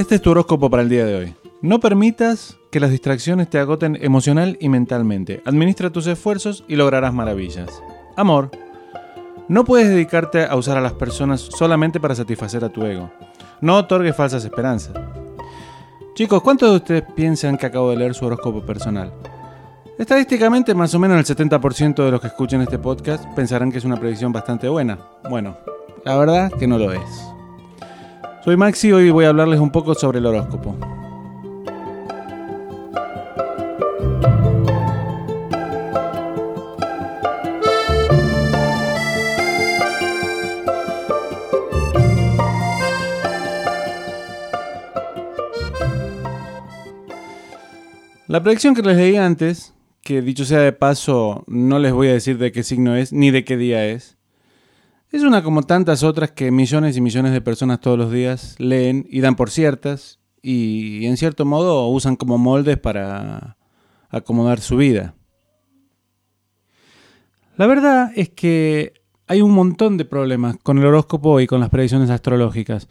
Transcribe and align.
Este 0.00 0.14
es 0.14 0.22
tu 0.22 0.30
horóscopo 0.30 0.70
para 0.70 0.82
el 0.82 0.88
día 0.88 1.04
de 1.04 1.14
hoy. 1.14 1.34
No 1.60 1.78
permitas 1.78 2.56
que 2.70 2.80
las 2.80 2.90
distracciones 2.90 3.50
te 3.50 3.58
agoten 3.58 3.98
emocional 4.00 4.56
y 4.58 4.70
mentalmente. 4.70 5.42
Administra 5.44 5.90
tus 5.90 6.06
esfuerzos 6.06 6.64
y 6.68 6.76
lograrás 6.76 7.12
maravillas. 7.12 7.82
Amor. 8.16 8.50
No 9.46 9.66
puedes 9.66 9.90
dedicarte 9.90 10.46
a 10.46 10.56
usar 10.56 10.78
a 10.78 10.80
las 10.80 10.94
personas 10.94 11.42
solamente 11.42 12.00
para 12.00 12.14
satisfacer 12.14 12.64
a 12.64 12.70
tu 12.70 12.82
ego. 12.82 13.10
No 13.60 13.76
otorgues 13.76 14.16
falsas 14.16 14.42
esperanzas. 14.42 14.96
Chicos, 16.14 16.42
¿cuántos 16.42 16.70
de 16.70 16.76
ustedes 16.76 17.04
piensan 17.14 17.58
que 17.58 17.66
acabo 17.66 17.90
de 17.90 17.98
leer 17.98 18.14
su 18.14 18.24
horóscopo 18.24 18.64
personal? 18.64 19.12
Estadísticamente, 19.98 20.74
más 20.74 20.94
o 20.94 20.98
menos 20.98 21.18
el 21.18 21.36
70% 21.36 22.02
de 22.02 22.10
los 22.10 22.22
que 22.22 22.28
escuchen 22.28 22.62
este 22.62 22.78
podcast 22.78 23.26
pensarán 23.36 23.70
que 23.70 23.76
es 23.76 23.84
una 23.84 24.00
predicción 24.00 24.32
bastante 24.32 24.66
buena. 24.66 24.98
Bueno, 25.28 25.58
la 26.06 26.16
verdad 26.16 26.50
que 26.52 26.66
no 26.66 26.78
lo 26.78 26.90
es. 26.90 27.30
Soy 28.42 28.56
Maxi 28.56 28.88
y 28.88 28.92
hoy 28.92 29.10
voy 29.10 29.26
a 29.26 29.28
hablarles 29.28 29.60
un 29.60 29.70
poco 29.70 29.94
sobre 29.94 30.18
el 30.18 30.24
horóscopo. 30.24 30.74
La 48.26 48.42
predicción 48.42 48.74
que 48.74 48.80
les 48.80 48.96
leí 48.96 49.16
antes, 49.16 49.74
que 50.02 50.22
dicho 50.22 50.46
sea 50.46 50.60
de 50.60 50.72
paso, 50.72 51.44
no 51.46 51.78
les 51.78 51.92
voy 51.92 52.08
a 52.08 52.12
decir 52.12 52.38
de 52.38 52.52
qué 52.52 52.62
signo 52.62 52.96
es 52.96 53.12
ni 53.12 53.30
de 53.30 53.44
qué 53.44 53.58
día 53.58 53.84
es, 53.86 54.16
es 55.10 55.22
una 55.24 55.42
como 55.42 55.62
tantas 55.62 56.02
otras 56.02 56.30
que 56.30 56.50
millones 56.50 56.96
y 56.96 57.00
millones 57.00 57.32
de 57.32 57.40
personas 57.40 57.80
todos 57.80 57.98
los 57.98 58.12
días 58.12 58.54
leen 58.58 59.06
y 59.10 59.20
dan 59.20 59.34
por 59.34 59.50
ciertas 59.50 60.20
y 60.40 61.04
en 61.06 61.16
cierto 61.16 61.44
modo 61.44 61.88
usan 61.88 62.16
como 62.16 62.38
moldes 62.38 62.78
para 62.78 63.56
acomodar 64.08 64.60
su 64.60 64.76
vida. 64.76 65.14
La 67.56 67.66
verdad 67.66 68.12
es 68.14 68.30
que 68.30 68.94
hay 69.26 69.42
un 69.42 69.50
montón 69.50 69.96
de 69.96 70.04
problemas 70.04 70.56
con 70.62 70.78
el 70.78 70.86
horóscopo 70.86 71.40
y 71.40 71.46
con 71.46 71.60
las 71.60 71.70
predicciones 71.70 72.08
astrológicas. 72.10 72.88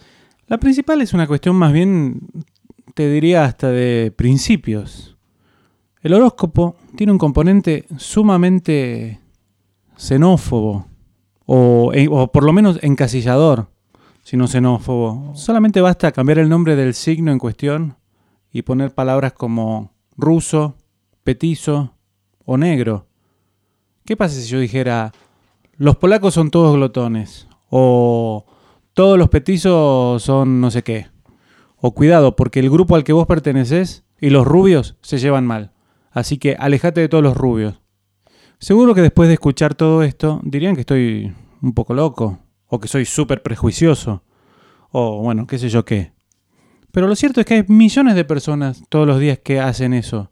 La 0.48 0.58
principal 0.58 1.02
es 1.02 1.14
una 1.14 1.26
cuestión 1.26 1.56
más 1.56 1.74
bien, 1.74 2.20
te 2.96 3.10
diría 3.10 3.46
hasta 3.46 3.70
de 3.72 4.14
principios. 4.16 5.18
El 6.02 6.14
horóscopo 6.14 6.76
tiene 6.96 7.12
un 7.12 7.18
componente 7.18 7.86
sumamente 7.98 9.20
xenófobo 9.98 10.90
o, 11.52 12.28
por 12.32 12.44
lo 12.44 12.54
menos 12.54 12.78
encasillador, 12.84 13.70
si 14.24 14.38
no 14.38 14.48
xenófobo. 14.48 15.34
Solamente 15.36 15.82
basta 15.82 16.12
cambiar 16.12 16.38
el 16.38 16.48
nombre 16.48 16.76
del 16.76 16.94
signo 16.94 17.32
en 17.32 17.40
cuestión 17.40 17.98
y 18.52 18.62
poner 18.62 18.94
palabras 18.94 19.34
como 19.34 19.92
ruso, 20.16 20.76
petizo 21.24 21.96
o 22.46 22.58
negro. 22.58 23.08
¿Qué 24.06 24.16
pasa 24.16 24.40
si 24.40 24.48
yo 24.48 24.60
dijera, 24.60 25.12
los 25.76 25.98
polacos 25.98 26.36
son 26.36 26.52
todos 26.52 26.76
glotones? 26.76 27.48
O 27.72 28.46
todos 28.94 29.18
los 29.18 29.30
petizos 29.30 30.22
son 30.22 30.62
no 30.62 30.70
sé 30.70 30.84
qué. 30.84 31.08
O 31.78 31.96
cuidado, 31.96 32.36
porque 32.36 32.60
el 32.60 32.70
grupo 32.70 32.96
al 32.96 33.04
que 33.04 33.14
vos 33.14 33.26
perteneces 33.26 34.04
y 34.22 34.30
los 34.30 34.46
rubios 34.46 34.98
se 35.02 35.18
llevan 35.18 35.48
mal. 35.48 35.72
Así 36.12 36.38
que 36.38 36.56
alejate 36.60 37.02
de 37.02 37.10
todos 37.10 37.24
los 37.24 37.36
rubios. 37.36 37.82
Seguro 38.60 38.94
que 38.94 39.02
después 39.02 39.30
de 39.30 39.36
escuchar 39.36 39.74
todo 39.74 40.04
esto 40.04 40.42
dirían 40.44 40.76
que 40.76 40.82
estoy 40.82 41.34
un 41.62 41.74
poco 41.74 41.94
loco, 41.94 42.40
o 42.68 42.78
que 42.78 42.90
soy 42.90 43.06
súper 43.06 43.42
prejuicioso, 43.42 44.22
o 44.92 45.22
bueno, 45.22 45.48
qué 45.48 45.58
sé 45.58 45.70
yo 45.70 45.86
qué. 45.86 46.12
Pero 46.92 47.08
lo 47.08 47.16
cierto 47.16 47.40
es 47.40 47.46
que 47.46 47.54
hay 47.54 47.66
millones 47.70 48.16
de 48.16 48.26
personas 48.26 48.84
todos 48.90 49.08
los 49.08 49.20
días 49.20 49.40
que 49.40 49.62
hacen 49.62 49.94
eso. 49.94 50.32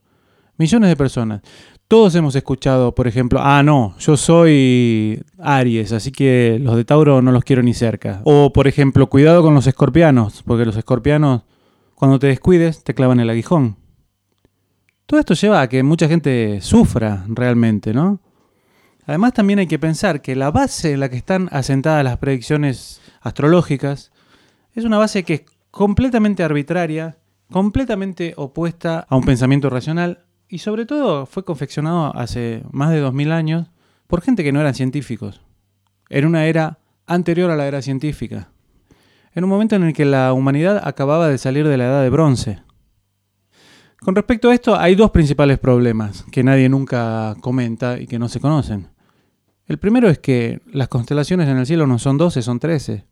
Millones 0.58 0.90
de 0.90 0.96
personas. 0.98 1.42
Todos 1.88 2.16
hemos 2.16 2.36
escuchado, 2.36 2.94
por 2.94 3.08
ejemplo, 3.08 3.40
ah, 3.42 3.64
no, 3.64 3.96
yo 3.98 4.18
soy 4.18 5.24
Aries, 5.40 5.94
así 5.94 6.12
que 6.12 6.60
los 6.62 6.76
de 6.76 6.84
Tauro 6.84 7.22
no 7.22 7.32
los 7.32 7.46
quiero 7.46 7.64
ni 7.64 7.74
cerca. 7.74 8.20
O, 8.26 8.52
por 8.52 8.68
ejemplo, 8.68 9.08
cuidado 9.08 9.42
con 9.42 9.54
los 9.54 9.68
escorpianos, 9.68 10.44
porque 10.44 10.66
los 10.66 10.76
escorpianos, 10.76 11.44
cuando 11.96 12.20
te 12.20 12.28
descuides, 12.28 12.84
te 12.84 12.94
clavan 12.94 13.22
el 13.22 13.30
aguijón. 13.30 13.78
Todo 15.08 15.22
esto 15.22 15.36
lleva 15.36 15.62
a 15.62 15.70
que 15.70 15.84
mucha 15.84 16.10
gente 16.10 16.60
sufra 16.60 17.24
realmente, 17.30 17.94
¿no? 17.94 18.20
Además 19.06 19.32
también 19.32 19.60
hay 19.60 19.68
que 19.68 19.80
pensar 19.80 20.22
que 20.22 20.36
la 20.36 20.52
base 20.52 20.92
en 20.92 21.00
la 21.00 21.08
que 21.08 21.16
están 21.16 21.48
asentadas 21.54 22.04
las 22.04 22.18
predicciones 22.18 23.00
astrológicas 23.22 24.12
es 24.74 24.84
una 24.84 24.98
base 24.98 25.24
que 25.24 25.34
es 25.34 25.42
completamente 25.72 26.44
arbitraria, 26.44 27.18
completamente 27.50 28.34
opuesta 28.36 29.08
a 29.08 29.16
un 29.16 29.24
pensamiento 29.24 29.70
racional 29.70 30.26
y 30.50 30.58
sobre 30.58 30.86
todo 30.86 31.26
fue 31.26 31.46
confeccionado 31.46 32.14
hace 32.14 32.64
más 32.72 32.92
de 32.92 33.00
2000 33.00 33.32
años 33.32 33.68
por 34.08 34.22
gente 34.22 34.44
que 34.44 34.52
no 34.52 34.60
eran 34.60 34.76
científicos. 34.76 35.40
En 36.10 36.26
una 36.26 36.48
era 36.48 36.80
anterior 37.06 37.50
a 37.50 37.56
la 37.56 37.66
era 37.66 37.82
científica. 37.82 38.50
En 39.34 39.46
un 39.46 39.50
momento 39.50 39.78
en 39.78 39.84
el 39.84 39.94
que 39.94 40.04
la 40.04 40.34
humanidad 40.34 40.82
acababa 40.86 41.30
de 41.30 41.38
salir 41.38 41.66
de 41.66 41.78
la 41.78 41.86
edad 41.86 42.04
de 42.04 42.10
bronce. 42.10 42.67
Con 44.08 44.16
respecto 44.16 44.50
a 44.50 44.54
esto, 44.54 44.80
hay 44.80 44.96
dos 44.96 45.12
principales 45.12 45.60
problemas 45.60 46.24
que 46.32 46.42
nadie 46.42 46.70
nunca 46.70 47.36
comenta 47.42 48.00
y 48.00 48.08
que 48.08 48.18
no 48.18 48.30
se 48.30 48.40
conocen. 48.40 48.88
El 49.66 49.80
primero 49.80 50.08
es 50.08 50.18
que 50.18 50.62
las 50.72 50.88
constelaciones 50.88 51.50
en 51.50 51.58
el 51.58 51.66
cielo 51.66 51.86
no 51.88 52.00
son 52.00 52.18
12, 52.18 52.42
son 52.42 52.58
13. 52.58 53.04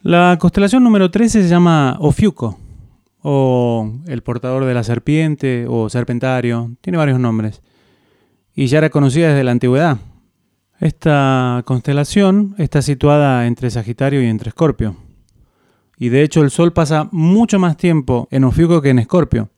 La 0.00 0.36
constelación 0.40 0.82
número 0.82 1.12
13 1.12 1.44
se 1.44 1.48
llama 1.48 1.98
Ofiuco, 2.00 2.58
o 3.22 3.92
el 4.08 4.24
portador 4.24 4.64
de 4.64 4.74
la 4.74 4.82
serpiente, 4.82 5.66
o 5.68 5.88
serpentario, 5.88 6.72
tiene 6.80 6.98
varios 6.98 7.20
nombres, 7.20 7.62
y 8.56 8.66
ya 8.66 8.78
era 8.78 8.90
conocida 8.90 9.28
desde 9.28 9.44
la 9.44 9.52
antigüedad. 9.52 9.98
Esta 10.80 11.62
constelación 11.64 12.56
está 12.58 12.82
situada 12.82 13.46
entre 13.46 13.70
Sagitario 13.70 14.20
y 14.20 14.26
entre 14.26 14.48
Escorpio. 14.48 14.96
Y 16.02 16.08
de 16.08 16.24
hecho 16.24 16.40
el 16.40 16.50
Sol 16.50 16.72
pasa 16.72 17.08
mucho 17.12 17.60
más 17.60 17.76
tiempo 17.76 18.26
en 18.32 18.42
Ofiuco 18.42 18.82
que 18.82 18.90
en 18.90 18.98
Escorpio. 18.98 19.50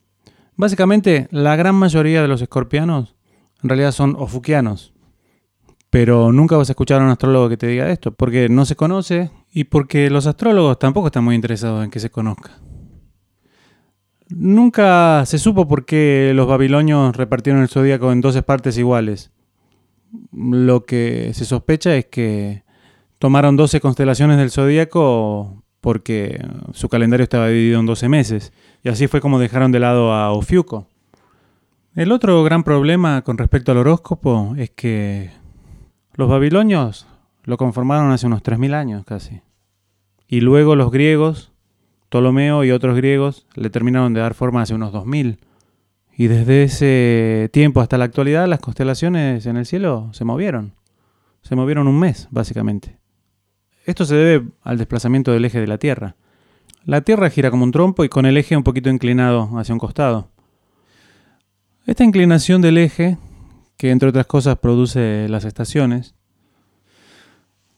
Básicamente, 0.56 1.26
la 1.30 1.56
gran 1.56 1.74
mayoría 1.74 2.20
de 2.20 2.28
los 2.28 2.42
escorpianos 2.42 3.16
en 3.62 3.70
realidad 3.70 3.92
son 3.92 4.14
ofuquianos. 4.18 4.92
Pero 5.88 6.32
nunca 6.32 6.58
vas 6.58 6.68
a 6.68 6.72
escuchar 6.72 7.00
a 7.00 7.04
un 7.04 7.10
astrólogo 7.10 7.48
que 7.48 7.56
te 7.56 7.66
diga 7.66 7.90
esto, 7.90 8.12
porque 8.12 8.50
no 8.50 8.66
se 8.66 8.76
conoce 8.76 9.30
y 9.52 9.64
porque 9.64 10.10
los 10.10 10.26
astrólogos 10.26 10.78
tampoco 10.78 11.06
están 11.06 11.24
muy 11.24 11.34
interesados 11.34 11.82
en 11.82 11.90
que 11.90 11.98
se 11.98 12.10
conozca. 12.10 12.50
Nunca 14.28 15.24
se 15.24 15.38
supo 15.38 15.66
por 15.66 15.86
qué 15.86 16.32
los 16.34 16.46
babilonios 16.46 17.16
repartieron 17.16 17.62
el 17.62 17.68
zodíaco 17.68 18.12
en 18.12 18.20
12 18.20 18.42
partes 18.42 18.76
iguales. 18.76 19.30
Lo 20.30 20.84
que 20.84 21.32
se 21.32 21.46
sospecha 21.46 21.96
es 21.96 22.04
que 22.04 22.64
tomaron 23.18 23.56
12 23.56 23.80
constelaciones 23.80 24.36
del 24.36 24.50
zodíaco 24.50 25.63
porque 25.84 26.42
su 26.72 26.88
calendario 26.88 27.24
estaba 27.24 27.48
dividido 27.48 27.78
en 27.78 27.84
12 27.84 28.08
meses, 28.08 28.54
y 28.82 28.88
así 28.88 29.06
fue 29.06 29.20
como 29.20 29.38
dejaron 29.38 29.70
de 29.70 29.80
lado 29.80 30.14
a 30.14 30.32
Ofiuco. 30.32 30.86
El 31.94 32.10
otro 32.10 32.42
gran 32.42 32.64
problema 32.64 33.20
con 33.20 33.36
respecto 33.36 33.70
al 33.70 33.76
horóscopo 33.76 34.54
es 34.56 34.70
que 34.70 35.30
los 36.14 36.30
babilonios 36.30 37.06
lo 37.42 37.58
conformaron 37.58 38.12
hace 38.12 38.26
unos 38.26 38.42
3.000 38.42 38.72
años 38.72 39.04
casi. 39.04 39.42
Y 40.26 40.40
luego 40.40 40.74
los 40.74 40.90
griegos, 40.90 41.52
Ptolomeo 42.08 42.64
y 42.64 42.70
otros 42.70 42.96
griegos, 42.96 43.46
le 43.54 43.68
terminaron 43.68 44.14
de 44.14 44.20
dar 44.20 44.32
forma 44.32 44.62
hace 44.62 44.72
unos 44.72 44.90
2.000. 44.90 45.36
Y 46.16 46.28
desde 46.28 46.62
ese 46.62 47.50
tiempo 47.52 47.82
hasta 47.82 47.98
la 47.98 48.06
actualidad 48.06 48.48
las 48.48 48.60
constelaciones 48.60 49.44
en 49.44 49.58
el 49.58 49.66
cielo 49.66 50.08
se 50.14 50.24
movieron. 50.24 50.72
Se 51.42 51.54
movieron 51.56 51.88
un 51.88 52.00
mes, 52.00 52.26
básicamente. 52.30 53.03
Esto 53.84 54.04
se 54.04 54.16
debe 54.16 54.48
al 54.62 54.78
desplazamiento 54.78 55.32
del 55.32 55.44
eje 55.44 55.60
de 55.60 55.66
la 55.66 55.78
Tierra. 55.78 56.16
La 56.84 57.02
Tierra 57.02 57.30
gira 57.30 57.50
como 57.50 57.64
un 57.64 57.72
trompo 57.72 58.04
y 58.04 58.08
con 58.08 58.26
el 58.26 58.36
eje 58.36 58.56
un 58.56 58.62
poquito 58.62 58.90
inclinado 58.90 59.58
hacia 59.58 59.74
un 59.74 59.78
costado. 59.78 60.30
Esta 61.86 62.04
inclinación 62.04 62.62
del 62.62 62.78
eje, 62.78 63.18
que 63.76 63.90
entre 63.90 64.08
otras 64.08 64.26
cosas 64.26 64.58
produce 64.58 65.28
las 65.28 65.44
estaciones, 65.44 66.14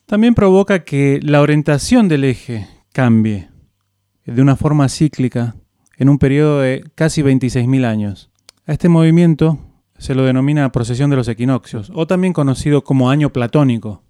también 0.06 0.34
provoca 0.34 0.84
que 0.84 1.18
la 1.22 1.40
orientación 1.40 2.06
del 2.08 2.22
eje 2.22 2.68
cambie 2.92 3.48
de 4.24 4.42
una 4.42 4.54
forma 4.54 4.88
cíclica 4.88 5.56
en 5.96 6.08
un 6.08 6.18
periodo 6.18 6.60
de 6.60 6.84
casi 6.94 7.22
26.000 7.22 7.84
años. 7.84 8.30
A 8.66 8.72
este 8.72 8.88
movimiento 8.88 9.58
se 9.98 10.14
lo 10.14 10.24
denomina 10.24 10.70
procesión 10.70 11.10
de 11.10 11.16
los 11.16 11.28
equinoccios, 11.28 11.90
o 11.94 12.06
también 12.06 12.32
conocido 12.32 12.84
como 12.84 13.10
año 13.10 13.32
platónico. 13.32 14.02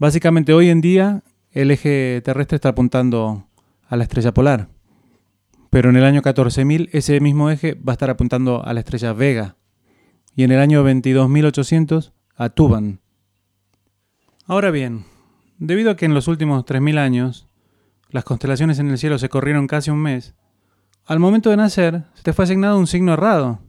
Básicamente 0.00 0.54
hoy 0.54 0.70
en 0.70 0.80
día 0.80 1.22
el 1.52 1.70
eje 1.70 2.22
terrestre 2.24 2.56
está 2.56 2.70
apuntando 2.70 3.46
a 3.86 3.96
la 3.96 4.04
estrella 4.04 4.32
polar, 4.32 4.70
pero 5.68 5.90
en 5.90 5.96
el 5.96 6.04
año 6.04 6.22
14.000 6.22 6.88
ese 6.92 7.20
mismo 7.20 7.50
eje 7.50 7.74
va 7.74 7.92
a 7.92 7.96
estar 7.96 8.08
apuntando 8.08 8.64
a 8.64 8.72
la 8.72 8.80
estrella 8.80 9.12
Vega 9.12 9.56
y 10.34 10.44
en 10.44 10.52
el 10.52 10.58
año 10.58 10.82
22.800 10.88 12.12
a 12.34 12.48
Tuban. 12.48 13.00
Ahora 14.46 14.70
bien, 14.70 15.04
debido 15.58 15.90
a 15.90 15.96
que 15.96 16.06
en 16.06 16.14
los 16.14 16.28
últimos 16.28 16.64
3.000 16.64 16.96
años 16.96 17.46
las 18.08 18.24
constelaciones 18.24 18.78
en 18.78 18.88
el 18.88 18.96
cielo 18.96 19.18
se 19.18 19.28
corrieron 19.28 19.66
casi 19.66 19.90
un 19.90 19.98
mes, 19.98 20.34
al 21.04 21.18
momento 21.18 21.50
de 21.50 21.58
nacer 21.58 22.04
se 22.14 22.22
te 22.22 22.32
fue 22.32 22.44
asignado 22.44 22.78
un 22.78 22.86
signo 22.86 23.12
errado. 23.12 23.60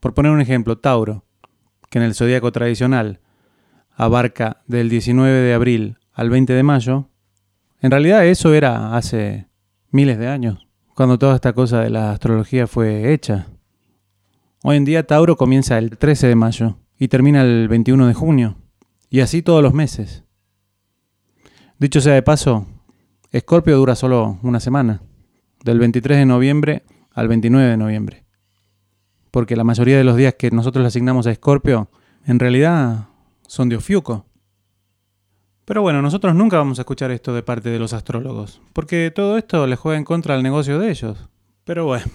Por 0.00 0.12
poner 0.12 0.32
un 0.32 0.40
ejemplo, 0.40 0.76
Tauro, 0.76 1.24
que 1.88 1.98
en 2.00 2.04
el 2.04 2.16
zodíaco 2.16 2.50
tradicional 2.50 3.20
abarca 4.00 4.62
del 4.66 4.88
19 4.88 5.40
de 5.40 5.52
abril 5.52 5.98
al 6.14 6.30
20 6.30 6.54
de 6.54 6.62
mayo, 6.62 7.10
en 7.82 7.90
realidad 7.90 8.24
eso 8.24 8.54
era 8.54 8.96
hace 8.96 9.46
miles 9.90 10.18
de 10.18 10.26
años, 10.26 10.66
cuando 10.94 11.18
toda 11.18 11.34
esta 11.34 11.52
cosa 11.52 11.82
de 11.82 11.90
la 11.90 12.12
astrología 12.12 12.66
fue 12.66 13.12
hecha. 13.12 13.48
Hoy 14.62 14.78
en 14.78 14.86
día 14.86 15.06
Tauro 15.06 15.36
comienza 15.36 15.76
el 15.76 15.98
13 15.98 16.28
de 16.28 16.34
mayo 16.34 16.78
y 16.98 17.08
termina 17.08 17.42
el 17.42 17.68
21 17.68 18.06
de 18.06 18.14
junio, 18.14 18.56
y 19.10 19.20
así 19.20 19.42
todos 19.42 19.62
los 19.62 19.74
meses. 19.74 20.24
Dicho 21.78 22.00
sea 22.00 22.14
de 22.14 22.22
paso, 22.22 22.66
Escorpio 23.32 23.76
dura 23.76 23.96
solo 23.96 24.38
una 24.42 24.60
semana, 24.60 25.02
del 25.62 25.78
23 25.78 26.16
de 26.16 26.26
noviembre 26.26 26.84
al 27.12 27.28
29 27.28 27.68
de 27.68 27.76
noviembre. 27.76 28.24
Porque 29.30 29.56
la 29.56 29.64
mayoría 29.64 29.98
de 29.98 30.04
los 30.04 30.16
días 30.16 30.36
que 30.38 30.50
nosotros 30.50 30.82
le 30.82 30.88
asignamos 30.88 31.26
a 31.26 31.32
Escorpio, 31.32 31.90
en 32.24 32.38
realidad 32.38 33.09
son 33.50 33.68
de 33.68 33.74
Ofiuco. 33.74 34.26
Pero 35.64 35.82
bueno, 35.82 36.00
nosotros 36.02 36.36
nunca 36.36 36.56
vamos 36.56 36.78
a 36.78 36.82
escuchar 36.82 37.10
esto 37.10 37.34
de 37.34 37.42
parte 37.42 37.68
de 37.68 37.80
los 37.80 37.92
astrólogos, 37.92 38.60
porque 38.72 39.10
todo 39.12 39.36
esto 39.36 39.66
le 39.66 39.74
juega 39.74 39.98
en 39.98 40.04
contra 40.04 40.36
al 40.36 40.44
negocio 40.44 40.78
de 40.78 40.88
ellos. 40.88 41.28
Pero 41.64 41.84
bueno, 41.84 42.06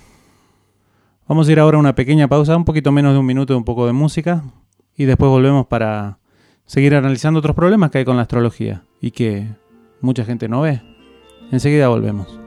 vamos 1.27 1.49
a 1.49 1.51
ir 1.51 1.59
ahora 1.59 1.75
a 1.75 1.81
una 1.81 1.93
pequeña 1.93 2.29
pausa, 2.29 2.55
un 2.55 2.63
poquito 2.63 2.93
menos 2.93 3.11
de 3.11 3.19
un 3.19 3.25
minuto, 3.25 3.57
un 3.57 3.65
poco 3.65 3.85
de 3.85 3.91
música, 3.91 4.45
y 4.95 5.03
después 5.03 5.29
volvemos 5.29 5.67
para 5.67 6.19
seguir 6.65 6.95
analizando 6.95 7.39
otros 7.39 7.55
problemas 7.55 7.91
que 7.91 7.97
hay 7.97 8.05
con 8.05 8.15
la 8.15 8.21
astrología 8.21 8.83
y 9.01 9.11
que 9.11 9.49
mucha 9.99 10.23
gente 10.23 10.47
no 10.47 10.61
ve. 10.61 10.81
Enseguida 11.51 11.89
volvemos. 11.89 12.44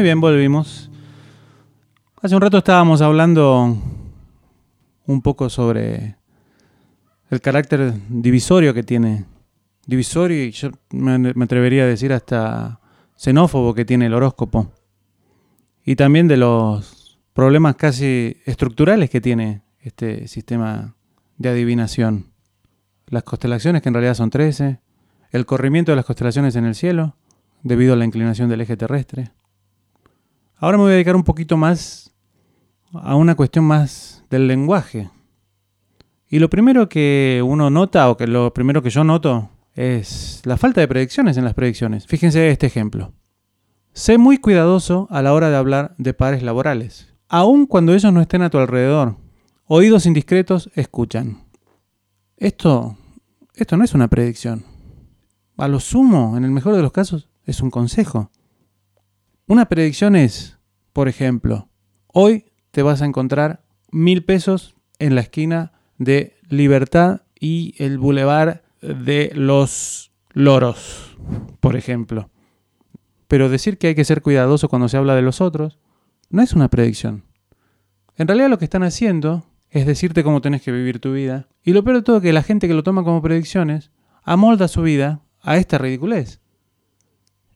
Muy 0.00 0.04
bien, 0.04 0.20
volvimos. 0.22 0.90
Hace 2.22 2.34
un 2.34 2.40
rato 2.40 2.56
estábamos 2.56 3.02
hablando 3.02 3.76
un 5.06 5.20
poco 5.20 5.50
sobre 5.50 6.16
el 7.28 7.42
carácter 7.42 7.92
divisorio 8.08 8.72
que 8.72 8.82
tiene. 8.82 9.26
Divisorio 9.84 10.42
y 10.42 10.52
yo 10.52 10.70
me 10.88 11.44
atrevería 11.44 11.82
a 11.82 11.86
decir 11.86 12.14
hasta 12.14 12.80
xenófobo 13.14 13.74
que 13.74 13.84
tiene 13.84 14.06
el 14.06 14.14
horóscopo. 14.14 14.72
Y 15.84 15.96
también 15.96 16.28
de 16.28 16.38
los 16.38 17.20
problemas 17.34 17.76
casi 17.76 18.38
estructurales 18.46 19.10
que 19.10 19.20
tiene 19.20 19.60
este 19.80 20.28
sistema 20.28 20.94
de 21.36 21.50
adivinación. 21.50 22.32
Las 23.08 23.24
constelaciones, 23.24 23.82
que 23.82 23.90
en 23.90 23.94
realidad 23.96 24.14
son 24.14 24.30
13, 24.30 24.80
el 25.30 25.44
corrimiento 25.44 25.92
de 25.92 25.96
las 25.96 26.06
constelaciones 26.06 26.56
en 26.56 26.64
el 26.64 26.74
cielo, 26.74 27.16
debido 27.62 27.92
a 27.92 27.96
la 27.96 28.06
inclinación 28.06 28.48
del 28.48 28.62
eje 28.62 28.78
terrestre, 28.78 29.32
Ahora 30.62 30.76
me 30.76 30.82
voy 30.82 30.90
a 30.90 30.94
dedicar 30.96 31.16
un 31.16 31.24
poquito 31.24 31.56
más 31.56 32.14
a 32.92 33.16
una 33.16 33.34
cuestión 33.34 33.64
más 33.64 34.22
del 34.28 34.46
lenguaje. 34.46 35.08
Y 36.28 36.38
lo 36.38 36.50
primero 36.50 36.86
que 36.86 37.42
uno 37.42 37.70
nota, 37.70 38.10
o 38.10 38.18
que 38.18 38.26
lo 38.26 38.52
primero 38.52 38.82
que 38.82 38.90
yo 38.90 39.02
noto, 39.02 39.48
es 39.74 40.42
la 40.44 40.58
falta 40.58 40.82
de 40.82 40.88
predicciones 40.88 41.38
en 41.38 41.44
las 41.44 41.54
predicciones. 41.54 42.06
Fíjense 42.06 42.50
este 42.50 42.66
ejemplo. 42.66 43.14
Sé 43.94 44.18
muy 44.18 44.36
cuidadoso 44.36 45.08
a 45.10 45.22
la 45.22 45.32
hora 45.32 45.48
de 45.48 45.56
hablar 45.56 45.94
de 45.96 46.12
pares 46.12 46.42
laborales, 46.42 47.08
aun 47.30 47.64
cuando 47.64 47.94
ellos 47.94 48.12
no 48.12 48.20
estén 48.20 48.42
a 48.42 48.50
tu 48.50 48.58
alrededor. 48.58 49.16
Oídos 49.64 50.04
indiscretos 50.04 50.70
escuchan. 50.74 51.38
Esto, 52.36 52.98
esto 53.54 53.78
no 53.78 53.84
es 53.84 53.94
una 53.94 54.08
predicción. 54.08 54.64
A 55.56 55.68
lo 55.68 55.80
sumo, 55.80 56.36
en 56.36 56.44
el 56.44 56.50
mejor 56.50 56.76
de 56.76 56.82
los 56.82 56.92
casos, 56.92 57.30
es 57.46 57.62
un 57.62 57.70
consejo. 57.70 58.30
Una 59.50 59.64
predicción 59.64 60.14
es, 60.14 60.58
por 60.92 61.08
ejemplo, 61.08 61.68
hoy 62.06 62.44
te 62.70 62.84
vas 62.84 63.02
a 63.02 63.04
encontrar 63.04 63.64
mil 63.90 64.22
pesos 64.22 64.76
en 65.00 65.16
la 65.16 65.22
esquina 65.22 65.72
de 65.98 66.36
Libertad 66.48 67.22
y 67.34 67.74
el 67.78 67.98
Boulevard 67.98 68.60
de 68.80 69.32
los 69.34 70.12
Loros, 70.34 71.18
por 71.58 71.74
ejemplo. 71.74 72.30
Pero 73.26 73.48
decir 73.48 73.76
que 73.76 73.88
hay 73.88 73.96
que 73.96 74.04
ser 74.04 74.22
cuidadoso 74.22 74.68
cuando 74.68 74.88
se 74.88 74.98
habla 74.98 75.16
de 75.16 75.22
los 75.22 75.40
otros 75.40 75.80
no 76.28 76.42
es 76.42 76.52
una 76.52 76.68
predicción. 76.68 77.24
En 78.18 78.28
realidad 78.28 78.50
lo 78.50 78.58
que 78.58 78.66
están 78.66 78.84
haciendo 78.84 79.46
es 79.70 79.84
decirte 79.84 80.22
cómo 80.22 80.40
tenés 80.40 80.62
que 80.62 80.70
vivir 80.70 81.00
tu 81.00 81.12
vida. 81.12 81.48
Y 81.64 81.72
lo 81.72 81.82
peor 81.82 81.96
de 81.96 82.02
todo 82.02 82.18
es 82.18 82.22
que 82.22 82.32
la 82.32 82.44
gente 82.44 82.68
que 82.68 82.74
lo 82.74 82.84
toma 82.84 83.02
como 83.02 83.20
predicciones 83.20 83.90
amolda 84.22 84.68
su 84.68 84.82
vida 84.82 85.22
a 85.40 85.56
esta 85.56 85.76
ridiculez. 85.76 86.40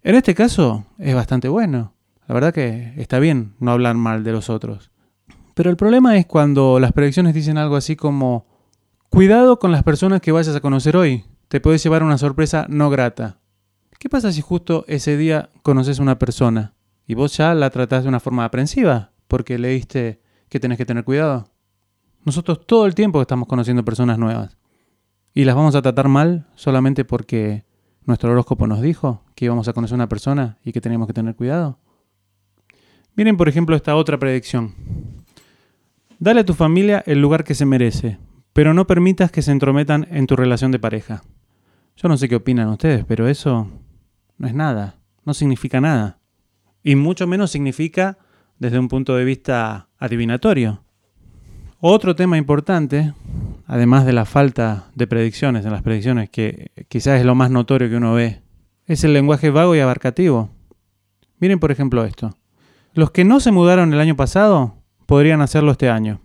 En 0.04 0.14
este 0.16 0.35
caso 0.35 0.85
es 0.99 1.14
bastante 1.14 1.49
bueno. 1.49 1.93
La 2.26 2.35
verdad 2.35 2.54
que 2.54 2.95
está 2.97 3.19
bien 3.19 3.54
no 3.61 3.73
hablar 3.73 3.97
mal 3.97 4.25
de 4.25 4.33
los 4.33 4.49
otros. 4.50 4.90
Pero 5.54 5.71
el 5.71 5.76
problema 5.76 6.16
es 6.16 6.26
cuando 6.26 6.81
las 6.81 6.93
predicciones 6.93 7.35
dicen 7.35 7.59
algo 7.59 7.76
así 7.76 7.97
como, 7.97 8.47
cuidado 9.11 9.59
con 9.59 9.71
las 9.71 9.83
personas 9.83 10.21
que 10.21 10.33
vayas 10.33 10.57
a 10.57 10.61
conocer 10.61 10.97
hoy, 10.97 11.25
te 11.49 11.61
puedes 11.61 11.83
llevar 11.83 12.02
una 12.02 12.19
sorpresa 12.19 12.66
no 12.69 12.90
grata. 12.90 13.38
¿Qué 13.99 14.09
pasa 14.09 14.33
si 14.33 14.40
justo 14.40 14.85
ese 14.88 15.16
día 15.16 15.50
conoces 15.62 15.99
a 15.99 16.02
una 16.02 16.19
persona 16.19 16.75
y 17.07 17.14
vos 17.14 17.37
ya 17.37 17.54
la 17.54 17.71
tratás 17.71 18.02
de 18.02 18.09
una 18.09 18.21
forma 18.21 18.45
aprensiva 18.45 19.12
porque 19.28 19.59
leíste 19.59 20.21
que 20.49 20.61
tenés 20.61 20.78
que 20.78 20.87
tener 20.87 21.04
cuidado? 21.04 21.49
Nosotros 22.25 22.66
todo 22.66 22.87
el 22.87 22.95
tiempo 22.95 23.21
estamos 23.21 23.47
conociendo 23.47 23.85
personas 23.85 24.19
nuevas 24.19 24.57
y 25.35 25.45
las 25.45 25.54
vamos 25.54 25.75
a 25.75 25.83
tratar 25.83 26.09
mal 26.09 26.47
solamente 26.54 27.04
porque 27.04 27.64
nuestro 28.04 28.33
horóscopo 28.33 28.66
nos 28.66 28.81
dijo 28.81 29.23
que 29.35 29.45
íbamos 29.45 29.69
a 29.69 29.73
conocer 29.73 29.95
a 29.95 29.97
una 29.97 30.09
persona 30.09 30.59
y 30.64 30.73
que 30.73 30.81
teníamos 30.81 31.07
que 31.07 31.14
tener 31.14 31.37
cuidado. 31.37 31.78
Miren, 33.16 33.37
por 33.37 33.49
ejemplo, 33.49 33.76
esta 33.76 33.97
otra 33.97 34.18
predicción. 34.18 34.75
Dale 36.18 36.40
a 36.40 36.44
tu 36.44 36.54
familia 36.54 37.02
el 37.06 37.21
lugar 37.21 37.44
que 37.44 37.54
se 37.54 37.66
merece, 37.66 38.18
pero 38.52 38.75
no 38.75 38.87
permitas 38.87 39.30
que 39.30 39.42
se 39.42 39.52
entrometan 39.52 40.06
en 40.11 40.26
tu 40.26 40.37
relación 40.37 40.71
de 40.71 40.78
pareja. 40.78 41.23
Yo 41.97 42.09
no 42.09 42.16
sé 42.16 42.28
qué 42.28 42.37
opinan 42.37 42.68
ustedes, 42.68 43.04
pero 43.04 43.28
eso 43.28 43.68
no 44.38 44.47
es 44.47 44.54
nada, 44.54 44.97
no 45.25 45.35
significa 45.35 45.80
nada. 45.80 46.18
Y 46.83 46.97
mucho 46.97 47.26
menos 47.26 47.50
significa 47.50 48.18
desde 48.59 48.78
un 48.78 48.88
punto 48.88 49.16
de 49.16 49.25
vista 49.25 49.88
adivinatorio. 49.99 50.83
Otro 51.80 52.16
tema 52.16 52.38
importante 52.38 53.12
además 53.66 54.06
de 54.06 54.12
la 54.12 54.25
falta 54.25 54.90
de 54.94 55.06
predicciones 55.06 55.64
en 55.64 55.73
las 55.73 55.83
predicciones, 55.83 56.30
que 56.30 56.71
quizás 56.88 57.21
es 57.21 57.26
lo 57.26 57.35
más 57.35 57.50
notorio 57.50 57.88
que 57.88 57.97
uno 57.97 58.14
ve, 58.14 58.42
es 58.87 59.04
el 59.04 59.12
lenguaje 59.12 59.50
vago 59.50 59.75
y 59.75 59.80
abarcativo. 59.80 60.50
Miren 61.38 61.59
por 61.59 61.71
ejemplo 61.71 62.04
esto. 62.04 62.37
Los 62.94 63.10
que 63.10 63.24
no 63.24 63.40
se 63.40 63.50
mudaron 63.50 63.92
el 63.92 63.98
año 63.98 64.14
pasado 64.14 64.76
podrían 65.06 65.40
hacerlo 65.40 65.72
este 65.72 65.90
año. 65.90 66.20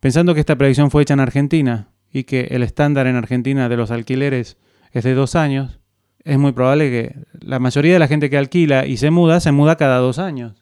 Pensando 0.00 0.32
que 0.32 0.40
esta 0.40 0.56
predicción 0.56 0.90
fue 0.90 1.02
hecha 1.02 1.12
en 1.12 1.20
Argentina 1.20 1.90
y 2.10 2.24
que 2.24 2.48
el 2.52 2.62
estándar 2.62 3.06
en 3.06 3.16
Argentina 3.16 3.68
de 3.68 3.76
los 3.76 3.90
alquileres 3.90 4.56
es 4.92 5.04
de 5.04 5.12
dos 5.12 5.34
años, 5.34 5.80
es 6.24 6.38
muy 6.38 6.52
probable 6.52 6.88
que 6.90 7.18
la 7.40 7.58
mayoría 7.58 7.92
de 7.92 7.98
la 7.98 8.08
gente 8.08 8.30
que 8.30 8.38
alquila 8.38 8.86
y 8.86 8.96
se 8.96 9.10
muda, 9.10 9.38
se 9.40 9.52
muda 9.52 9.76
cada 9.76 9.98
dos 9.98 10.18
años, 10.18 10.54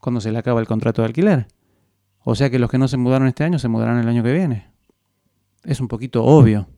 cuando 0.00 0.20
se 0.20 0.32
le 0.32 0.38
acaba 0.38 0.60
el 0.60 0.66
contrato 0.66 1.00
de 1.00 1.06
alquiler. 1.06 1.48
O 2.22 2.34
sea 2.34 2.50
que 2.50 2.58
los 2.58 2.70
que 2.70 2.76
no 2.76 2.86
se 2.86 2.98
mudaron 2.98 3.26
este 3.26 3.42
año 3.42 3.58
se 3.58 3.68
mudarán 3.68 3.98
el 3.98 4.08
año 4.08 4.22
que 4.22 4.34
viene. 4.34 4.68
Es 5.64 5.80
un 5.80 5.88
poquito 5.88 6.24
obvio. 6.24 6.68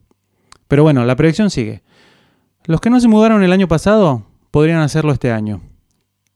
Pero 0.68 0.84
bueno, 0.84 1.04
la 1.04 1.16
predicción 1.16 1.50
sigue. 1.50 1.82
Los 2.66 2.80
que 2.80 2.90
no 2.90 3.00
se 3.00 3.08
mudaron 3.08 3.42
el 3.42 3.52
año 3.52 3.66
pasado 3.66 4.26
podrían 4.52 4.78
hacerlo 4.78 5.12
este 5.12 5.32
año. 5.32 5.60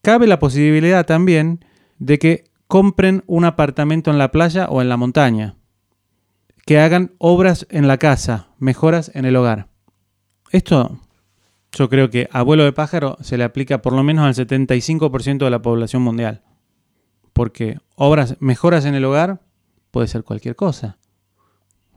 Cabe 0.03 0.27
la 0.27 0.41
posibilidad 0.41 1.07
también 1.07 1.61
de 1.99 2.19
que 2.19 2.45
compren 2.67 3.23
un 3.27 3.45
apartamento 3.45 4.11
en 4.11 4.19
la 4.19 4.31
playa 4.31 4.67
o 4.69 4.83
en 4.83 4.89
la 4.89 4.97
montaña, 4.97 5.57
que 6.65 6.81
hagan 6.81 7.13
obras 7.19 7.67
en 7.71 7.87
la 7.87 7.99
casa, 7.99 8.49
mejoras 8.59 9.11
en 9.15 9.25
el 9.25 9.37
hogar. 9.37 9.69
Esto 10.51 11.01
yo 11.73 11.89
creo 11.91 12.09
que 12.09 12.29
a 12.33 12.43
vuelo 12.43 12.65
de 12.65 12.73
pájaro 12.73 13.19
se 13.21 13.37
le 13.37 13.45
aplica 13.45 13.83
por 13.83 13.93
lo 13.93 14.03
menos 14.03 14.25
al 14.25 14.35
75% 14.47 15.45
de 15.45 15.51
la 15.51 15.61
población 15.61 16.03
mundial. 16.03 16.43
Porque 17.33 17.79
obras, 17.97 18.37
mejoras 18.41 18.87
en 18.87 18.95
el 18.95 19.05
hogar 19.05 19.43
puede 19.91 20.07
ser 20.07 20.25
cualquier 20.25 20.57
cosa. 20.57 20.97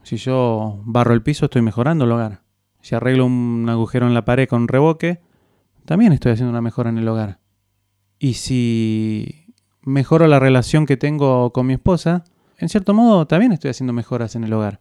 Si 0.03 0.17
yo 0.17 0.81
barro 0.83 1.13
el 1.13 1.23
piso, 1.23 1.45
estoy 1.45 1.61
mejorando 1.61 2.03
el 2.03 2.11
hogar. 2.11 2.41
Si 2.81 2.93
arreglo 2.93 3.25
un 3.25 3.67
agujero 3.69 4.05
en 4.05 4.13
la 4.13 4.25
pared 4.25 4.49
con 4.49 4.67
reboque, 4.67 5.21
también 5.85 6.11
estoy 6.11 6.33
haciendo 6.33 6.51
una 6.51 6.61
mejora 6.61 6.89
en 6.89 6.97
el 6.97 7.07
hogar. 7.07 7.39
Y 8.19 8.33
si 8.33 9.38
mejoro 9.89 10.27
la 10.27 10.39
relación 10.39 10.85
que 10.85 10.97
tengo 10.97 11.51
con 11.51 11.67
mi 11.67 11.73
esposa, 11.73 12.23
en 12.57 12.69
cierto 12.69 12.93
modo 12.93 13.27
también 13.27 13.51
estoy 13.51 13.71
haciendo 13.71 13.93
mejoras 13.93 14.35
en 14.35 14.43
el 14.43 14.53
hogar. 14.53 14.79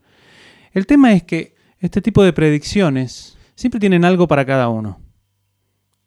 El 0.72 0.86
tema 0.86 1.12
es 1.12 1.22
que 1.22 1.54
este 1.78 2.02
tipo 2.02 2.22
de 2.22 2.32
predicciones 2.32 3.38
siempre 3.54 3.80
tienen 3.80 4.04
algo 4.04 4.28
para 4.28 4.44
cada 4.44 4.68
uno. 4.68 5.00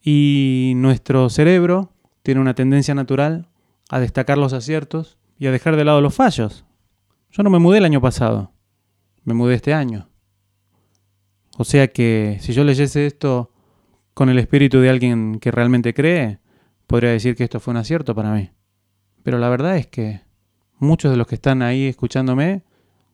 Y 0.03 0.74
nuestro 0.75 1.29
cerebro 1.29 1.93
tiene 2.24 2.41
una 2.41 2.55
tendencia 2.55 2.96
natural 2.96 3.50
a 3.89 4.00
destacar 4.00 4.38
los 4.38 4.53
aciertos 4.53 5.17
y 5.38 5.48
a 5.48 5.51
dejar 5.51 5.75
de 5.75 5.86
lado 5.86 6.01
los 6.01 6.15
fallos. 6.15 6.65
Yo 7.31 7.43
no 7.43 7.50
me 7.50 7.60
mudé 7.60 7.79
el 7.79 7.86
año 7.86 8.01
pasado, 8.01 8.51
me 9.24 9.34
mudé 9.34 9.55
este 9.55 9.74
año. 9.74 10.10
O 11.58 11.63
sea 11.63 11.88
que 11.88 12.38
si 12.41 12.53
yo 12.53 12.63
leyese 12.63 13.05
esto 13.05 13.51
con 14.13 14.29
el 14.29 14.39
espíritu 14.39 14.79
de 14.79 14.89
alguien 14.89 15.39
que 15.39 15.51
realmente 15.51 15.93
cree, 15.93 16.39
podría 16.88 17.12
decir 17.12 17.36
que 17.36 17.43
esto 17.43 17.60
fue 17.60 17.72
un 17.72 17.77
acierto 17.77 18.15
para 18.15 18.34
mí. 18.34 18.51
Pero 19.24 19.38
la 19.40 19.50
verdad 19.50 19.78
es 19.78 19.88
que 19.88 20.22
muchos 20.78 21.12
de 21.12 21.18
los 21.18 21.28
que 21.28 21.36
están 21.36 21.62
ahí 21.62 21.86
escuchándome 21.86 22.63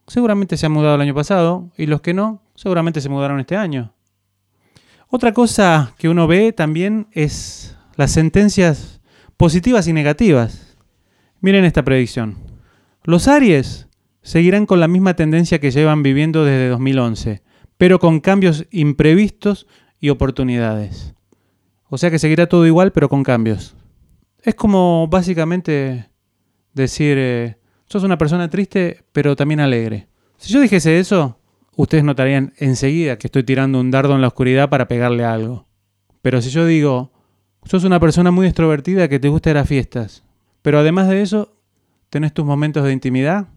seguramente 0.07 0.57
se 0.57 0.65
han 0.65 0.71
mudado 0.71 0.95
el 0.95 1.01
año 1.01 1.13
pasado 1.13 1.69
y 1.77 1.85
los 1.85 2.01
que 2.01 2.13
no 2.13 2.41
seguramente 2.55 3.01
se 3.01 3.09
mudaron 3.09 3.39
este 3.39 3.57
año. 3.57 3.93
Otra 5.09 5.31
cosa 5.33 5.93
que 5.97 6.09
uno 6.09 6.27
ve 6.27 6.51
también 6.51 7.07
es 7.11 7.77
las 7.95 8.11
sentencias 8.11 8.99
positivas 9.37 9.87
y 9.87 9.93
negativas. 9.93 10.77
Miren 11.39 11.63
esta 11.63 11.83
predicción. 11.83 12.37
Los 13.03 13.29
Aries 13.29 13.87
seguirán 14.21 14.65
con 14.65 14.81
la 14.81 14.89
misma 14.89 15.15
tendencia 15.15 15.59
que 15.59 15.71
llevan 15.71 16.03
viviendo 16.03 16.43
desde 16.43 16.67
2011, 16.67 17.41
pero 17.77 17.99
con 17.99 18.19
cambios 18.19 18.65
imprevistos 18.71 19.67
y 20.01 20.09
oportunidades. 20.09 21.13
O 21.89 21.97
sea 21.97 22.11
que 22.11 22.19
seguirá 22.19 22.47
todo 22.47 22.65
igual, 22.65 22.91
pero 22.91 23.07
con 23.07 23.23
cambios. 23.23 23.76
Es 24.47 24.55
como 24.55 25.09
básicamente 25.09 26.09
decir, 26.73 27.17
eh, 27.19 27.57
sos 27.85 28.03
una 28.03 28.17
persona 28.17 28.49
triste, 28.49 29.03
pero 29.11 29.35
también 29.35 29.59
alegre. 29.59 30.07
Si 30.37 30.53
yo 30.53 30.61
dijese 30.61 30.99
eso, 30.99 31.37
ustedes 31.75 32.05
notarían 32.05 32.53
enseguida 32.55 33.17
que 33.17 33.27
estoy 33.27 33.43
tirando 33.43 33.77
un 33.77 33.91
dardo 33.91 34.15
en 34.15 34.21
la 34.21 34.27
oscuridad 34.27 34.69
para 34.69 34.87
pegarle 34.87 35.25
algo. 35.25 35.67
Pero 36.21 36.41
si 36.41 36.49
yo 36.49 36.65
digo, 36.65 37.11
sos 37.65 37.83
una 37.83 37.99
persona 37.99 38.31
muy 38.31 38.47
extrovertida 38.47 39.09
que 39.09 39.19
te 39.19 39.27
gusta 39.27 39.49
ir 39.49 39.57
a 39.57 39.65
fiestas, 39.65 40.23
pero 40.61 40.79
además 40.79 41.09
de 41.09 41.23
eso, 41.23 41.53
tenés 42.09 42.33
tus 42.33 42.45
momentos 42.45 42.85
de 42.85 42.93
intimidad, 42.93 43.49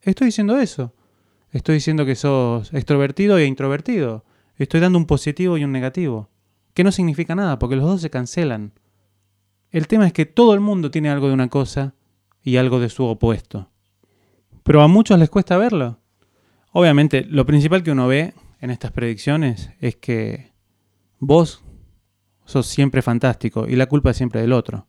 estoy 0.00 0.28
diciendo 0.28 0.58
eso. 0.58 0.94
Estoy 1.50 1.74
diciendo 1.74 2.06
que 2.06 2.14
sos 2.14 2.72
extrovertido 2.72 3.36
e 3.36 3.44
introvertido. 3.44 4.24
Estoy 4.56 4.80
dando 4.80 4.96
un 4.96 5.04
positivo 5.04 5.58
y 5.58 5.64
un 5.64 5.72
negativo. 5.72 6.30
Que 6.72 6.82
no 6.82 6.92
significa 6.92 7.34
nada, 7.34 7.58
porque 7.58 7.76
los 7.76 7.84
dos 7.84 8.00
se 8.00 8.08
cancelan. 8.08 8.72
El 9.70 9.86
tema 9.86 10.06
es 10.06 10.12
que 10.12 10.26
todo 10.26 10.54
el 10.54 10.60
mundo 10.60 10.90
tiene 10.90 11.10
algo 11.10 11.28
de 11.28 11.34
una 11.34 11.48
cosa 11.48 11.94
y 12.42 12.56
algo 12.56 12.80
de 12.80 12.88
su 12.88 13.04
opuesto. 13.04 13.70
Pero 14.64 14.82
a 14.82 14.88
muchos 14.88 15.18
les 15.18 15.30
cuesta 15.30 15.56
verlo. 15.58 16.00
Obviamente, 16.72 17.24
lo 17.28 17.46
principal 17.46 17.82
que 17.82 17.92
uno 17.92 18.08
ve 18.08 18.34
en 18.60 18.70
estas 18.70 18.90
predicciones 18.90 19.70
es 19.80 19.96
que 19.96 20.52
vos 21.20 21.62
sos 22.44 22.66
siempre 22.66 23.00
fantástico 23.00 23.68
y 23.68 23.76
la 23.76 23.86
culpa 23.86 24.10
es 24.10 24.16
siempre 24.16 24.40
del 24.40 24.52
otro. 24.52 24.88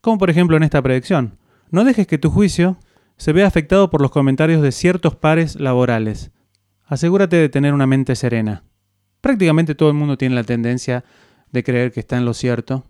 Como 0.00 0.18
por 0.18 0.30
ejemplo 0.30 0.56
en 0.56 0.62
esta 0.62 0.82
predicción. 0.82 1.38
No 1.70 1.84
dejes 1.84 2.06
que 2.06 2.18
tu 2.18 2.30
juicio 2.30 2.76
se 3.16 3.32
vea 3.32 3.46
afectado 3.46 3.90
por 3.90 4.02
los 4.02 4.10
comentarios 4.12 4.62
de 4.62 4.70
ciertos 4.70 5.16
pares 5.16 5.58
laborales. 5.58 6.30
Asegúrate 6.84 7.36
de 7.36 7.48
tener 7.48 7.74
una 7.74 7.86
mente 7.86 8.14
serena. 8.14 8.64
Prácticamente 9.20 9.74
todo 9.74 9.88
el 9.88 9.94
mundo 9.94 10.16
tiene 10.16 10.34
la 10.34 10.44
tendencia 10.44 11.04
de 11.50 11.64
creer 11.64 11.92
que 11.92 12.00
está 12.00 12.16
en 12.18 12.24
lo 12.24 12.34
cierto 12.34 12.84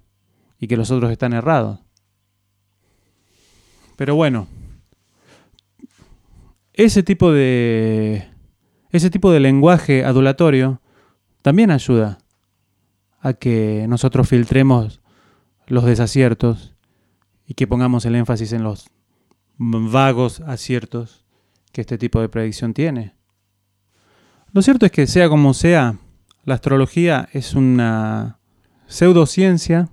y 0.63 0.69
que 0.69 0.77
los 0.77 0.93
otros 0.93 1.11
están 1.11 1.33
errados. 1.33 1.81
Pero 3.97 4.15
bueno, 4.15 4.47
ese 6.73 7.03
tipo 7.03 7.33
de 7.33 8.29
ese 8.93 9.11
tipo 9.11 9.33
de 9.33 9.41
lenguaje 9.41 10.05
adulatorio 10.05 10.81
también 11.43 11.73
ayuda 11.73 12.19
a 13.21 13.33
que 13.33 13.87
nosotros 13.89 14.29
filtremos 14.29 15.01
los 15.67 15.85
desaciertos 15.85 16.77
y 17.45 17.55
que 17.55 17.67
pongamos 17.67 18.05
el 18.05 18.15
énfasis 18.15 18.53
en 18.53 18.63
los 18.63 18.89
vagos 19.59 20.43
aciertos 20.43 21.25
que 21.73 21.81
este 21.81 21.99
tipo 21.99 22.21
de 22.21 22.29
predicción 22.29 22.73
tiene. 22.73 23.17
Lo 24.53 24.63
cierto 24.63 24.87
es 24.87 24.93
que 24.93 25.09
sea 25.09 25.29
como 25.29 25.55
sea, 25.55 25.99
la 26.45 26.55
astrología 26.55 27.29
es 27.33 27.55
una 27.55 28.39
pseudociencia 28.87 29.89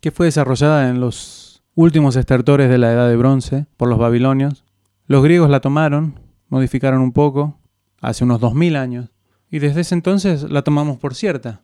que 0.00 0.10
fue 0.10 0.26
desarrollada 0.26 0.88
en 0.88 1.00
los 1.00 1.62
últimos 1.74 2.16
estertores 2.16 2.68
de 2.68 2.78
la 2.78 2.92
Edad 2.92 3.08
de 3.08 3.16
Bronce 3.16 3.66
por 3.76 3.88
los 3.88 3.98
babilonios. 3.98 4.64
Los 5.06 5.22
griegos 5.22 5.50
la 5.50 5.60
tomaron, 5.60 6.20
modificaron 6.48 7.00
un 7.00 7.12
poco, 7.12 7.58
hace 8.00 8.24
unos 8.24 8.40
2000 8.40 8.76
años, 8.76 9.10
y 9.50 9.60
desde 9.60 9.80
ese 9.82 9.94
entonces 9.94 10.50
la 10.50 10.62
tomamos 10.62 10.98
por 10.98 11.14
cierta, 11.14 11.62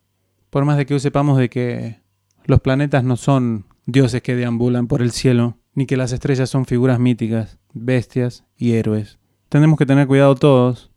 por 0.50 0.64
más 0.64 0.76
de 0.76 0.86
que 0.86 0.94
hoy 0.94 1.00
sepamos 1.00 1.38
de 1.38 1.50
que 1.50 2.00
los 2.44 2.60
planetas 2.60 3.04
no 3.04 3.16
son 3.16 3.66
dioses 3.86 4.22
que 4.22 4.36
deambulan 4.36 4.86
por 4.86 5.02
el 5.02 5.10
cielo, 5.10 5.58
ni 5.74 5.86
que 5.86 5.96
las 5.96 6.12
estrellas 6.12 6.48
son 6.48 6.64
figuras 6.64 6.98
míticas, 6.98 7.58
bestias 7.72 8.44
y 8.56 8.72
héroes. 8.72 9.18
Tenemos 9.48 9.78
que 9.78 9.86
tener 9.86 10.06
cuidado 10.06 10.34
todos 10.34 10.90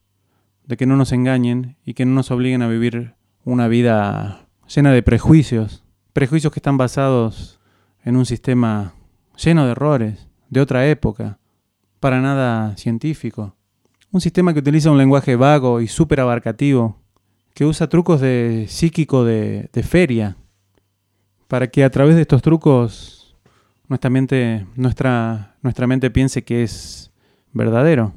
de 0.65 0.77
que 0.77 0.85
no 0.85 0.95
nos 0.95 1.11
engañen 1.11 1.77
y 1.83 1.93
que 1.93 2.05
no 2.05 2.13
nos 2.13 2.31
obliguen 2.31 2.61
a 2.61 2.67
vivir 2.67 3.15
una 3.43 3.67
vida 3.67 4.47
llena 4.67 4.91
de 4.91 5.01
prejuicios, 5.01 5.83
prejuicios 6.17 6.51
que 6.51 6.57
están 6.57 6.79
basados 6.79 7.59
en 8.03 8.15
un 8.15 8.25
sistema 8.25 8.95
lleno 9.37 9.65
de 9.65 9.73
errores, 9.73 10.27
de 10.49 10.61
otra 10.61 10.87
época, 10.87 11.37
para 11.99 12.21
nada 12.21 12.75
científico. 12.75 13.55
Un 14.09 14.19
sistema 14.19 14.51
que 14.51 14.57
utiliza 14.57 14.89
un 14.89 14.97
lenguaje 14.97 15.35
vago 15.35 15.79
y 15.79 15.87
súper 15.87 16.19
abarcativo, 16.19 16.97
que 17.53 17.65
usa 17.65 17.87
trucos 17.87 18.19
de 18.19 18.65
psíquico 18.67 19.25
de, 19.25 19.69
de 19.71 19.83
feria, 19.83 20.37
para 21.47 21.67
que 21.67 21.83
a 21.83 21.91
través 21.91 22.15
de 22.15 22.21
estos 22.21 22.41
trucos 22.41 23.37
nuestra 23.87 24.09
mente, 24.09 24.65
nuestra, 24.75 25.55
nuestra 25.61 25.85
mente 25.85 26.09
piense 26.09 26.43
que 26.43 26.63
es 26.63 27.11
verdadero. 27.53 28.15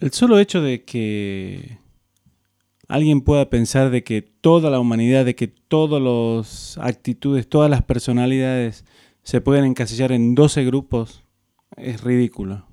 El 0.00 0.10
solo 0.10 0.40
hecho 0.40 0.60
de 0.60 0.82
que 0.82 1.78
alguien 2.94 3.20
pueda 3.20 3.50
pensar 3.50 3.90
de 3.90 4.04
que 4.04 4.22
toda 4.22 4.70
la 4.70 4.80
humanidad, 4.80 5.24
de 5.24 5.34
que 5.34 5.48
todas 5.48 6.02
las 6.02 6.78
actitudes, 6.78 7.48
todas 7.48 7.70
las 7.70 7.82
personalidades 7.82 8.84
se 9.22 9.40
pueden 9.40 9.64
encasillar 9.64 10.12
en 10.12 10.34
12 10.34 10.64
grupos, 10.64 11.24
es 11.76 12.02
ridículo. 12.02 12.66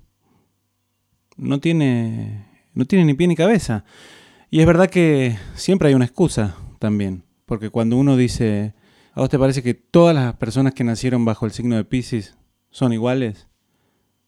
No 1.38 1.60
tiene, 1.60 2.46
no 2.74 2.86
tiene 2.86 3.06
ni 3.06 3.14
pie 3.14 3.28
ni 3.28 3.36
cabeza. 3.36 3.86
Y 4.50 4.60
es 4.60 4.66
verdad 4.66 4.90
que 4.90 5.38
siempre 5.56 5.90
hay 5.90 5.96
una 5.96 6.06
excusa 6.06 6.56
también, 6.78 7.24
porque 7.46 7.70
cuando 7.70 7.98
uno 7.98 8.18
dice, 8.18 8.74
¿A 9.14 9.20
vos 9.20 9.30
te 9.30 9.38
parece 9.38 9.62
que 9.62 9.74
todas 9.74 10.16
las 10.16 10.36
personas 10.36 10.74
que 10.74 10.86
nacieron 10.86 11.26
bajo 11.26 11.46
el 11.46 11.52
signo 11.52 11.76
de 11.76 11.84
Pisces 11.84 12.38
son 12.70 12.94
iguales? 12.94 13.48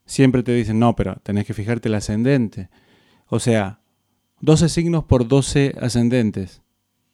Siempre 0.05 0.43
te 0.43 0.53
dicen, 0.53 0.77
no, 0.77 0.95
pero 0.95 1.15
tenés 1.23 1.45
que 1.45 1.53
fijarte 1.53 1.87
el 1.87 1.95
ascendente. 1.95 2.69
O 3.27 3.39
sea, 3.39 3.79
12 4.43 4.67
signos 4.67 5.05
por 5.05 5.25
12 5.25 5.75
ascendentes. 5.79 6.63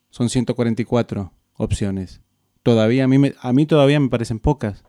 Son 0.09 0.29
144 0.29 1.31
opciones. 1.57 2.21
Todavía 2.63 3.03
a 3.03 3.07
mí, 3.07 3.31
a 3.39 3.53
mí 3.53 3.65
todavía 3.67 3.99
me 3.99 4.09
parecen 4.09 4.39
pocas. 4.39 4.83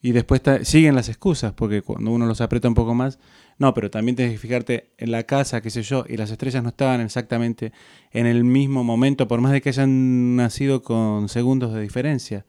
Y 0.00 0.12
después 0.12 0.40
siguen 0.62 0.94
las 0.94 1.08
excusas, 1.08 1.52
porque 1.54 1.82
cuando 1.82 2.12
uno 2.12 2.26
los 2.26 2.40
aprieta 2.40 2.68
un 2.68 2.74
poco 2.74 2.94
más, 2.94 3.18
no, 3.58 3.74
pero 3.74 3.90
también 3.90 4.14
tienes 4.14 4.34
que 4.34 4.38
fijarte 4.38 4.94
en 4.98 5.10
la 5.10 5.24
casa, 5.24 5.60
qué 5.60 5.70
sé 5.70 5.82
yo, 5.82 6.04
y 6.08 6.16
las 6.16 6.30
estrellas 6.30 6.62
no 6.62 6.68
estaban 6.68 7.00
exactamente 7.00 7.72
en 8.12 8.26
el 8.26 8.44
mismo 8.44 8.84
momento, 8.84 9.26
por 9.26 9.40
más 9.40 9.50
de 9.50 9.60
que 9.60 9.70
hayan 9.70 10.36
nacido 10.36 10.84
con 10.84 11.28
segundos 11.28 11.74
de 11.74 11.80
diferencia. 11.80 12.46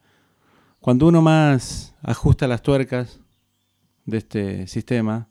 Cuando 0.78 1.08
uno 1.08 1.20
más 1.20 1.96
ajusta 2.00 2.46
las 2.46 2.62
tuercas 2.62 3.18
de 4.04 4.18
este 4.18 4.66
sistema, 4.68 5.28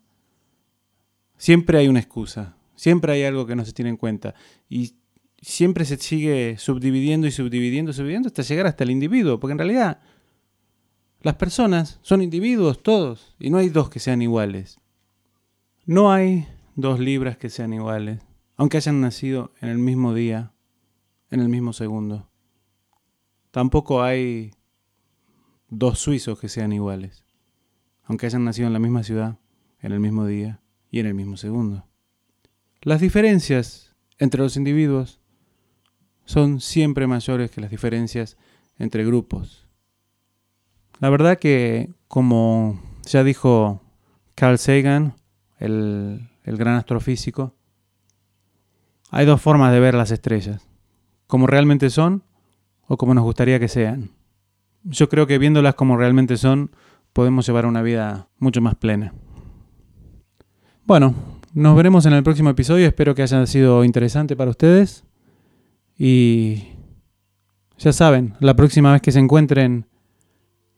siempre 1.38 1.78
hay 1.78 1.88
una 1.88 2.00
excusa, 2.00 2.59
siempre 2.80 3.12
hay 3.12 3.24
algo 3.24 3.44
que 3.44 3.54
no 3.54 3.66
se 3.66 3.74
tiene 3.74 3.90
en 3.90 3.98
cuenta. 3.98 4.34
Y 4.70 4.94
siempre 5.42 5.84
se 5.84 5.98
sigue 5.98 6.56
subdividiendo 6.56 7.26
y 7.26 7.30
subdividiendo, 7.30 7.92
subdividiendo 7.92 8.28
hasta 8.28 8.40
llegar 8.40 8.66
hasta 8.66 8.84
el 8.84 8.90
individuo, 8.90 9.38
porque 9.38 9.52
en 9.52 9.58
realidad 9.58 10.00
Las 11.22 11.34
personas 11.34 11.98
son 12.00 12.22
individuos 12.22 12.82
todos 12.82 13.36
y 13.38 13.50
no 13.50 13.58
hay 13.58 13.68
dos 13.68 13.90
que 13.90 14.00
sean 14.00 14.22
iguales. 14.22 14.78
No 15.84 16.10
hay 16.10 16.48
dos 16.76 16.98
libras 16.98 17.36
que 17.36 17.50
sean 17.50 17.74
iguales, 17.74 18.22
aunque 18.56 18.78
hayan 18.78 19.02
nacido 19.02 19.52
en 19.60 19.68
el 19.68 19.76
mismo 19.76 20.14
día, 20.14 20.54
en 21.30 21.40
el 21.40 21.50
mismo 21.50 21.74
segundo. 21.74 22.30
Tampoco 23.50 24.02
hay 24.02 24.52
dos 25.68 25.98
suizos 25.98 26.40
que 26.40 26.48
sean 26.48 26.72
iguales, 26.72 27.26
aunque 28.04 28.24
hayan 28.24 28.46
nacido 28.46 28.68
en 28.68 28.72
la 28.72 28.78
misma 28.78 29.02
ciudad, 29.02 29.38
en 29.80 29.92
el 29.92 30.00
mismo 30.00 30.24
día 30.24 30.62
y 30.90 31.00
en 31.00 31.06
el 31.06 31.14
mismo 31.14 31.36
segundo. 31.36 31.89
Las 32.82 33.00
diferencias 33.00 33.94
entre 34.18 34.40
los 34.40 34.56
individuos 34.56 35.20
son 36.24 36.60
siempre 36.60 37.06
mayores 37.06 37.50
que 37.50 37.60
las 37.60 37.70
diferencias 37.70 38.38
entre 38.78 39.04
grupos. 39.04 39.66
La 40.98 41.10
verdad 41.10 41.38
que, 41.38 41.92
como 42.08 42.80
ya 43.04 43.22
dijo 43.22 43.82
Carl 44.34 44.58
Sagan, 44.58 45.14
el, 45.58 46.30
el 46.44 46.56
gran 46.56 46.76
astrofísico, 46.76 47.54
hay 49.10 49.26
dos 49.26 49.42
formas 49.42 49.72
de 49.72 49.80
ver 49.80 49.94
las 49.94 50.10
estrellas, 50.10 50.66
como 51.26 51.46
realmente 51.46 51.90
son 51.90 52.22
o 52.86 52.96
como 52.96 53.12
nos 53.12 53.24
gustaría 53.24 53.60
que 53.60 53.68
sean. 53.68 54.10
Yo 54.84 55.10
creo 55.10 55.26
que 55.26 55.36
viéndolas 55.36 55.74
como 55.74 55.98
realmente 55.98 56.38
son, 56.38 56.70
podemos 57.12 57.46
llevar 57.46 57.66
una 57.66 57.82
vida 57.82 58.28
mucho 58.38 58.62
más 58.62 58.74
plena. 58.76 59.12
Bueno, 60.86 61.39
nos 61.52 61.76
veremos 61.76 62.06
en 62.06 62.12
el 62.12 62.22
próximo 62.22 62.50
episodio, 62.50 62.86
espero 62.86 63.14
que 63.14 63.22
haya 63.22 63.46
sido 63.46 63.84
interesante 63.84 64.36
para 64.36 64.50
ustedes. 64.50 65.04
Y 65.98 66.64
ya 67.78 67.92
saben, 67.92 68.34
la 68.40 68.54
próxima 68.54 68.92
vez 68.92 69.02
que 69.02 69.12
se 69.12 69.18
encuentren 69.18 69.86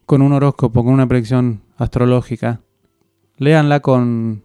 con 0.06 0.22
un 0.22 0.32
horóscopo, 0.32 0.84
con 0.84 0.92
una 0.92 1.06
predicción 1.06 1.62
astrológica, 1.76 2.60
léanla 3.36 3.80
con, 3.80 4.42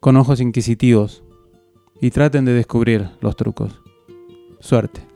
con 0.00 0.16
ojos 0.16 0.40
inquisitivos 0.40 1.24
y 2.00 2.10
traten 2.10 2.44
de 2.44 2.52
descubrir 2.52 3.10
los 3.20 3.36
trucos. 3.36 3.82
Suerte. 4.60 5.15